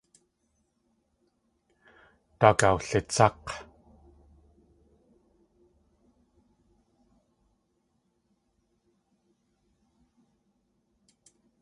[2.39, 3.47] Daak awlitsák̲.